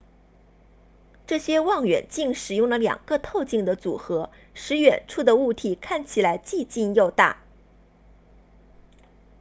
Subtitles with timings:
[1.27, 7.43] 这些望远镜使用了两个透镜的组合使远处的物体看起来既近又大